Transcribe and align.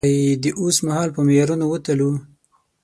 که 0.03 0.09
يې 0.23 0.29
د 0.43 0.45
اوسمهال 0.61 1.09
په 1.15 1.21
معیارونو 1.27 1.65
وتلو. 1.69 2.11